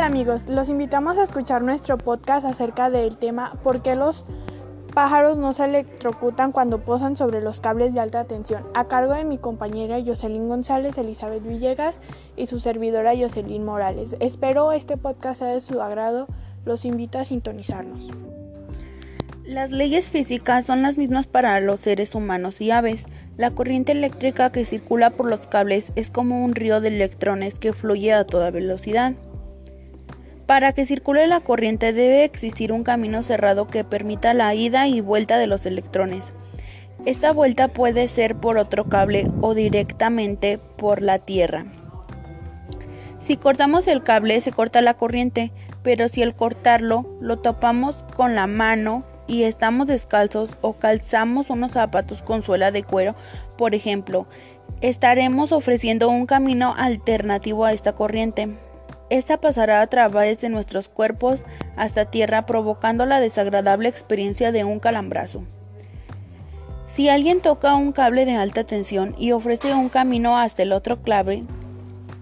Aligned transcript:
Hola 0.00 0.06
amigos, 0.06 0.46
los 0.48 0.70
invitamos 0.70 1.18
a 1.18 1.24
escuchar 1.24 1.60
nuestro 1.60 1.98
podcast 1.98 2.46
acerca 2.46 2.88
del 2.88 3.18
tema 3.18 3.58
¿Por 3.62 3.82
qué 3.82 3.96
los 3.96 4.24
pájaros 4.94 5.36
no 5.36 5.52
se 5.52 5.66
electrocutan 5.66 6.52
cuando 6.52 6.82
posan 6.82 7.16
sobre 7.16 7.42
los 7.42 7.60
cables 7.60 7.92
de 7.92 8.00
alta 8.00 8.24
tensión? 8.24 8.64
A 8.72 8.88
cargo 8.88 9.12
de 9.12 9.24
mi 9.24 9.36
compañera 9.36 10.02
Jocelyn 10.02 10.48
González, 10.48 10.96
Elizabeth 10.96 11.46
Villegas 11.46 12.00
y 12.34 12.46
su 12.46 12.60
servidora 12.60 13.12
Jocelyn 13.14 13.62
Morales. 13.62 14.16
Espero 14.20 14.72
este 14.72 14.96
podcast 14.96 15.40
sea 15.40 15.48
de 15.48 15.60
su 15.60 15.82
agrado. 15.82 16.28
Los 16.64 16.86
invito 16.86 17.18
a 17.18 17.26
sintonizarnos. 17.26 18.08
Las 19.44 19.70
leyes 19.70 20.08
físicas 20.08 20.64
son 20.64 20.80
las 20.80 20.96
mismas 20.96 21.26
para 21.26 21.60
los 21.60 21.80
seres 21.80 22.14
humanos 22.14 22.62
y 22.62 22.70
aves. 22.70 23.04
La 23.36 23.50
corriente 23.50 23.92
eléctrica 23.92 24.50
que 24.50 24.64
circula 24.64 25.10
por 25.10 25.28
los 25.28 25.42
cables 25.42 25.92
es 25.94 26.10
como 26.10 26.42
un 26.42 26.54
río 26.54 26.80
de 26.80 26.88
electrones 26.88 27.58
que 27.58 27.74
fluye 27.74 28.14
a 28.14 28.24
toda 28.24 28.50
velocidad. 28.50 29.12
Para 30.50 30.72
que 30.72 30.84
circule 30.84 31.28
la 31.28 31.38
corriente 31.38 31.92
debe 31.92 32.24
existir 32.24 32.72
un 32.72 32.82
camino 32.82 33.22
cerrado 33.22 33.68
que 33.68 33.84
permita 33.84 34.34
la 34.34 34.52
ida 34.52 34.88
y 34.88 35.00
vuelta 35.00 35.38
de 35.38 35.46
los 35.46 35.64
electrones. 35.64 36.32
Esta 37.06 37.32
vuelta 37.32 37.68
puede 37.68 38.08
ser 38.08 38.34
por 38.34 38.58
otro 38.58 38.86
cable 38.86 39.28
o 39.42 39.54
directamente 39.54 40.58
por 40.58 41.02
la 41.02 41.20
Tierra. 41.20 41.66
Si 43.20 43.36
cortamos 43.36 43.86
el 43.86 44.02
cable 44.02 44.40
se 44.40 44.50
corta 44.50 44.80
la 44.80 44.94
corriente, 44.94 45.52
pero 45.84 46.08
si 46.08 46.20
al 46.20 46.34
cortarlo 46.34 47.06
lo 47.20 47.38
topamos 47.38 48.04
con 48.16 48.34
la 48.34 48.48
mano 48.48 49.04
y 49.28 49.44
estamos 49.44 49.86
descalzos 49.86 50.56
o 50.62 50.72
calzamos 50.72 51.48
unos 51.50 51.70
zapatos 51.70 52.22
con 52.22 52.42
suela 52.42 52.72
de 52.72 52.82
cuero, 52.82 53.14
por 53.56 53.72
ejemplo, 53.72 54.26
estaremos 54.80 55.52
ofreciendo 55.52 56.08
un 56.08 56.26
camino 56.26 56.74
alternativo 56.76 57.66
a 57.66 57.72
esta 57.72 57.92
corriente. 57.92 58.56
Esta 59.10 59.40
pasará 59.40 59.82
a 59.82 59.86
través 59.88 60.40
de 60.40 60.48
nuestros 60.48 60.88
cuerpos 60.88 61.44
hasta 61.76 62.04
tierra 62.04 62.46
provocando 62.46 63.06
la 63.06 63.18
desagradable 63.18 63.88
experiencia 63.88 64.52
de 64.52 64.62
un 64.62 64.78
calambrazo. 64.78 65.42
Si 66.86 67.08
alguien 67.08 67.40
toca 67.40 67.74
un 67.74 67.90
cable 67.92 68.24
de 68.24 68.36
alta 68.36 68.62
tensión 68.62 69.14
y 69.18 69.32
ofrece 69.32 69.74
un 69.74 69.88
camino 69.88 70.38
hasta 70.38 70.62
el 70.62 70.72
otro 70.72 71.02
clave 71.02 71.42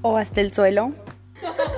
o 0.00 0.16
hasta 0.16 0.40
el 0.40 0.52
suelo, 0.52 0.92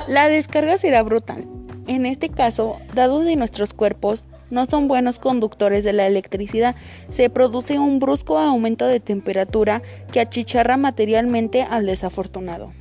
la 0.07 0.29
descarga 0.29 0.79
será 0.79 1.03
brutal. 1.03 1.45
En 1.89 2.07
este 2.07 2.29
caso, 2.29 2.79
dado 2.95 3.21
de 3.21 3.35
nuestros 3.35 3.75
cuerpos 3.75 4.25
no 4.51 4.67
son 4.67 4.87
buenos 4.87 5.19
conductores 5.19 5.83
de 5.83 5.93
la 5.93 6.07
electricidad, 6.07 6.77
se 7.11 7.31
produce 7.31 7.79
un 7.79 7.99
brusco 7.99 8.39
aumento 8.39 8.87
de 8.87 9.01
temperatura 9.01 9.83
que 10.13 10.21
achicharra 10.21 10.77
materialmente 10.77 11.63
al 11.63 11.87
desafortunado. 11.87 12.73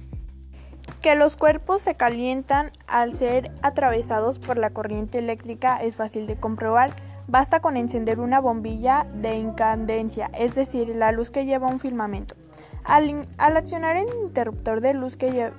Que 1.02 1.16
los 1.16 1.38
cuerpos 1.38 1.81
se 1.81 1.95
calientan 1.95 2.72
al 2.88 3.16
ser 3.16 3.52
atravesados 3.61 4.38
por 4.38 4.58
la 4.58 4.72
corriente 4.72 5.19
eléctrica 5.19 5.81
es 5.81 5.95
fácil 5.95 6.28
de 6.28 6.36
comprobar. 6.36 6.94
Basta 7.28 7.61
con 7.61 7.78
encender 7.78 8.19
una 8.19 8.39
bombilla 8.39 9.05
de 9.14 9.36
incandescencia, 9.36 10.30
es 10.38 10.55
decir, 10.55 10.89
la 10.89 11.11
luz 11.11 11.31
que 11.31 11.45
lleva 11.45 11.67
un 11.67 11.80
filamento. 11.80 12.36
Al, 12.83 13.27
accionar 13.38 13.95
el 13.95 14.08
interruptor 14.23 14.81
de 14.81 14.94
luz 14.94 15.16
que 15.16 15.52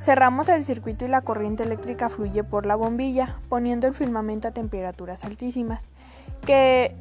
cerramos 0.00 0.48
el 0.48 0.64
circuito 0.64 1.06
y 1.06 1.08
la 1.08 1.22
corriente 1.22 1.62
eléctrica 1.62 2.08
fluye 2.08 2.44
por 2.44 2.66
la 2.66 2.76
bombilla, 2.76 3.38
poniendo 3.48 3.86
el 3.86 3.94
filamento 3.94 4.48
a 4.48 4.50
temperaturas 4.50 5.24
altísimas, 5.24 5.86
que 6.44 6.94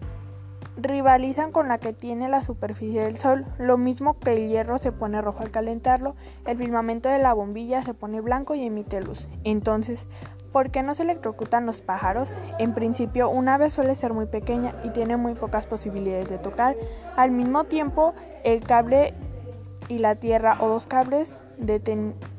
rivalizan 0.78 1.52
con 1.52 1.68
la 1.68 1.78
que 1.78 1.94
tiene 1.94 2.30
la 2.30 2.42
superficie 2.42 3.04
del 3.04 3.18
Sol. 3.18 3.46
Lo 3.58 3.78
mismo 3.78 4.20
que 4.20 4.34
el 4.34 4.50
hierro 4.50 4.78
se 4.78 4.92
pone 4.92 5.22
rojo 5.22 5.44
al 5.44 5.52
calentarlo, 5.52 6.16
el 6.46 6.58
filamento 6.58 7.10
de 7.10 7.20
la 7.20 7.34
bombilla 7.34 7.84
se 7.84 7.94
pone 7.94 8.22
blanco 8.22 8.56
y 8.56 8.64
emite 8.64 9.02
luz. 9.02 9.30
Entonces, 9.44 10.08
¿por 10.52 10.72
qué 10.72 10.84
no 10.84 10.96
se 10.96 11.04
electrocutan 11.04 11.66
los 11.66 11.82
pájaros? 11.82 12.38
En 12.60 12.74
principio, 12.74 13.30
un 13.30 13.50
ave 13.50 13.70
suele 13.70 13.96
ser 13.96 14.14
muy 14.14 14.26
pequeña 14.26 14.76
y 14.84 14.90
tiene 14.90 15.18
muy 15.18 15.36
pocas 15.36 15.66
posibilidades 15.66 16.30
de 16.30 16.38
tocar. 16.38 16.76
Al 17.16 17.32
mismo 17.32 17.66
tiempo, 17.66 18.14
el 18.44 18.62
cable 18.62 19.14
y 19.90 20.00
la 20.00 20.16
tierra 20.16 20.58
o 20.60 20.70
dos 20.70 20.88
cables 20.88 21.40
de, 21.58 21.80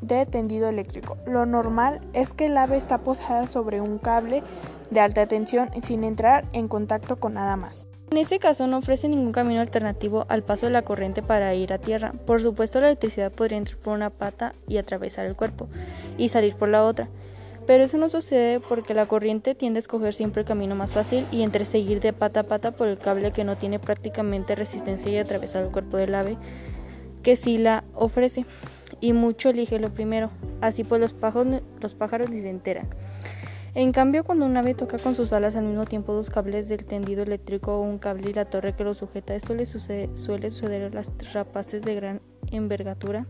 de 0.01 0.27
tendido 0.27 0.69
eléctrico. 0.69 1.19
Lo 1.27 1.47
normal 1.47 2.01
es 2.15 2.33
que 2.33 2.47
el 2.47 2.57
ave 2.57 2.77
está 2.77 2.99
posada 2.99 3.47
sobre 3.47 3.81
un 3.81 3.99
cable 3.99 4.43
de 4.91 5.01
alta 5.01 5.27
tensión 5.27 5.71
sin 5.83 6.05
entrar 6.05 6.47
en 6.53 6.69
contacto 6.69 7.17
con 7.17 7.35
nada 7.35 7.57
más. 7.57 7.87
En 8.15 8.19
este 8.19 8.39
caso 8.39 8.69
no 8.69 8.77
ofrece 8.79 9.09
ningún 9.09 9.33
camino 9.33 9.61
alternativo 9.61 10.25
al 10.29 10.45
paso 10.45 10.67
de 10.67 10.73
la 10.73 10.83
corriente 10.83 11.21
para 11.21 11.53
ir 11.57 11.73
a 11.73 11.79
tierra. 11.79 12.13
Por 12.13 12.41
supuesto 12.41 12.81
la 12.81 12.87
electricidad 12.87 13.33
podría 13.33 13.59
entrar 13.59 13.77
por 13.79 13.93
una 13.93 14.11
pata 14.11 14.55
y 14.69 14.77
atravesar 14.77 15.27
el 15.27 15.35
cuerpo 15.35 15.67
y 16.17 16.29
salir 16.29 16.55
por 16.55 16.69
la 16.69 16.85
otra. 16.85 17.09
Pero 17.67 17.83
eso 17.83 17.99
no 17.99 18.09
sucede 18.09 18.61
porque 18.61 18.95
la 18.95 19.07
corriente 19.07 19.57
tiende 19.57 19.79
a 19.79 19.81
escoger 19.81 20.15
siempre 20.15 20.43
el 20.43 20.47
camino 20.47 20.77
más 20.77 20.93
fácil 20.93 21.27
y 21.33 21.43
entre 21.43 21.65
seguir 21.65 21.99
de 21.99 22.13
pata 22.13 22.39
a 22.39 22.43
pata 22.45 22.71
por 22.71 22.87
el 22.87 22.99
cable 22.99 23.33
que 23.33 23.43
no 23.43 23.57
tiene 23.57 23.81
prácticamente 23.81 24.55
resistencia 24.55 25.11
y 25.11 25.19
atravesar 25.19 25.65
el 25.65 25.73
cuerpo 25.73 25.97
del 25.97 26.15
ave 26.15 26.37
que 27.25 27.35
sí 27.35 27.59
la 27.59 27.83
ofrece. 27.97 28.47
Y 29.01 29.13
mucho 29.13 29.49
elige 29.49 29.81
lo 29.81 29.93
primero. 29.93 30.31
Así 30.61 30.85
pues 30.85 31.01
los 31.01 31.15
pájaros, 31.15 31.63
los 31.81 31.95
pájaros 31.95 32.31
ni 32.31 32.41
se 32.41 32.49
enteran. 32.49 32.87
En 33.77 33.91
cambio, 33.91 34.23
cuando 34.23 34.47
un 34.47 34.57
ave 34.57 34.75
toca 34.75 34.99
con 34.99 35.17
sus 35.17 35.33
alas 35.33 35.57
al 35.57 35.65
mismo 35.65 35.85
tiempo 35.85 36.13
dos 36.13 36.31
cables 36.31 36.69
del 36.69 36.87
tendido 36.87 37.25
eléctrico 37.25 37.77
o 37.77 37.83
un 37.83 37.99
cable 37.99 38.31
y 38.31 38.33
la 38.33 38.45
torre 38.45 38.73
que 38.75 38.85
lo 38.85 38.95
sujeta, 38.95 39.35
esto 39.35 39.55
suele 40.15 40.51
suceder 40.51 40.83
a 40.83 40.95
las 40.95 41.11
rapaces 41.33 41.83
de 41.83 41.97
gran 41.97 42.21
envergadura 42.53 43.27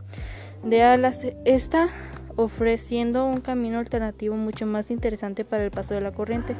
de 0.63 0.83
alas. 0.83 1.25
Esta 1.47 1.89
ofreciendo 2.37 3.25
un 3.25 3.41
camino 3.41 3.79
alternativo 3.79 4.37
mucho 4.37 4.67
más 4.67 4.91
interesante 4.91 5.47
para 5.47 5.65
el 5.65 5.71
paso 5.71 5.95
de 5.95 6.03
la 6.03 6.13
corriente. 6.13 6.57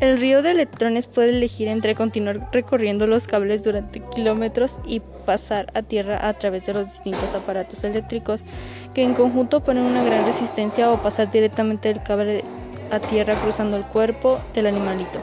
El 0.00 0.18
río 0.20 0.42
de 0.42 0.50
electrones 0.50 1.06
puede 1.06 1.28
elegir 1.28 1.68
entre 1.68 1.94
continuar 1.94 2.48
recorriendo 2.52 3.06
los 3.06 3.26
cables 3.26 3.62
durante 3.62 4.00
kilómetros 4.00 4.78
y 4.84 5.00
pasar 5.24 5.70
a 5.74 5.82
tierra 5.82 6.26
a 6.28 6.34
través 6.34 6.66
de 6.66 6.74
los 6.74 6.86
distintos 6.86 7.32
aparatos 7.34 7.84
eléctricos 7.84 8.42
que 8.92 9.04
en 9.04 9.14
conjunto 9.14 9.62
ponen 9.62 9.84
una 9.84 10.02
gran 10.02 10.26
resistencia 10.26 10.90
o 10.90 11.00
pasar 11.00 11.30
directamente 11.30 11.88
del 11.88 12.02
cable 12.02 12.44
a 12.94 13.00
tierra 13.00 13.34
cruzando 13.34 13.76
el 13.76 13.84
cuerpo 13.84 14.40
del 14.54 14.66
animalito. 14.66 15.20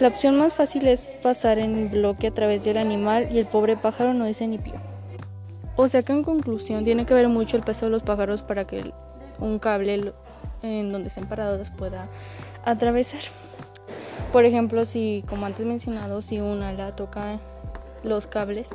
La 0.00 0.08
opción 0.08 0.38
más 0.38 0.54
fácil 0.54 0.86
es 0.88 1.04
pasar 1.04 1.58
en 1.58 1.90
bloque 1.90 2.28
a 2.28 2.34
través 2.34 2.64
del 2.64 2.78
animal 2.78 3.28
y 3.30 3.38
el 3.38 3.46
pobre 3.46 3.76
pájaro 3.76 4.14
no 4.14 4.24
dice 4.24 4.46
ni 4.46 4.58
pío. 4.58 4.80
O 5.76 5.88
sea 5.88 6.02
que 6.02 6.12
en 6.12 6.24
conclusión 6.24 6.84
tiene 6.84 7.06
que 7.06 7.14
ver 7.14 7.28
mucho 7.28 7.56
el 7.56 7.62
peso 7.62 7.86
de 7.86 7.90
los 7.90 8.02
pájaros 8.02 8.42
para 8.42 8.66
que 8.66 8.92
un 9.38 9.58
cable 9.58 10.12
en 10.62 10.92
donde 10.92 11.08
estén 11.08 11.26
parados 11.26 11.58
los 11.58 11.70
pueda 11.70 12.08
atravesar. 12.64 13.20
Por 14.32 14.44
ejemplo, 14.44 14.84
si 14.84 15.24
como 15.28 15.46
antes 15.46 15.66
mencionado, 15.66 16.22
si 16.22 16.40
una 16.40 16.68
ala 16.68 16.94
toca 16.94 17.38
los 18.02 18.26
cables, 18.26 18.68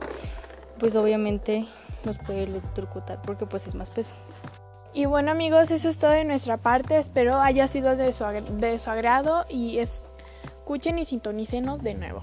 pues 0.80 0.96
obviamente 0.96 1.66
nos 2.04 2.18
puede 2.18 2.44
electrocutar 2.44 3.22
porque 3.22 3.46
pues 3.46 3.66
es 3.68 3.76
más 3.76 3.90
peso. 3.90 4.14
Y 4.96 5.08
bueno 5.08 5.32
amigos, 5.32 5.72
eso 5.72 5.90
es 5.90 5.98
todo 5.98 6.12
de 6.12 6.24
nuestra 6.24 6.56
parte. 6.56 6.98
Espero 6.98 7.42
haya 7.42 7.68
sido 7.68 7.98
de 7.98 8.14
su, 8.14 8.24
de 8.24 8.80
su 8.80 8.90
agrado 8.90 9.46
y 9.50 9.80
escuchen 9.80 10.98
y 11.00 11.04
sintonícenos 11.04 11.84
de 11.84 11.96
nuevo. 11.96 12.22